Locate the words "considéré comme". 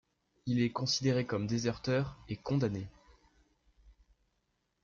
0.71-1.45